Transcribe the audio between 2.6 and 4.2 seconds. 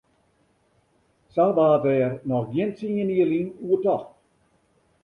tsien jier lyn oer tocht.